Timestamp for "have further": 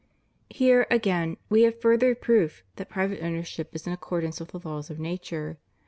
1.61-2.15